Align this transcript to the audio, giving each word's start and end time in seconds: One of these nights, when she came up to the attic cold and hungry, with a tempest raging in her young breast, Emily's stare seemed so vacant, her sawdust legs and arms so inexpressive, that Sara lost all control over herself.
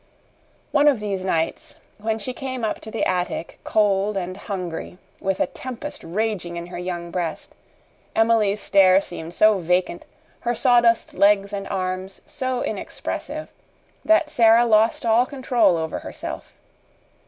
One 0.71 0.87
of 0.87 0.99
these 0.99 1.23
nights, 1.23 1.75
when 1.99 2.17
she 2.17 2.33
came 2.33 2.65
up 2.65 2.79
to 2.81 2.89
the 2.89 3.05
attic 3.05 3.59
cold 3.63 4.17
and 4.17 4.35
hungry, 4.35 4.97
with 5.19 5.39
a 5.39 5.45
tempest 5.45 6.03
raging 6.03 6.57
in 6.57 6.65
her 6.73 6.77
young 6.79 7.11
breast, 7.11 7.53
Emily's 8.15 8.59
stare 8.59 8.99
seemed 8.99 9.35
so 9.35 9.59
vacant, 9.59 10.03
her 10.39 10.55
sawdust 10.55 11.13
legs 11.13 11.53
and 11.53 11.67
arms 11.67 12.19
so 12.25 12.63
inexpressive, 12.63 13.51
that 14.03 14.31
Sara 14.31 14.65
lost 14.65 15.05
all 15.05 15.27
control 15.27 15.77
over 15.77 15.99
herself. 15.99 16.55